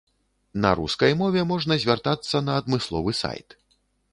[0.63, 3.47] На рускай мове можна звяртацца на адмысловы сайт.